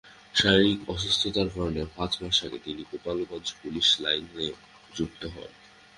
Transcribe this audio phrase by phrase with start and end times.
[0.35, 4.47] শারীরিক অসুস্থতার কারণে পাঁচ মাস আগে তিনি গোপালগঞ্জ পুলিশ লাইনসে
[4.95, 5.51] যুক্ত হন।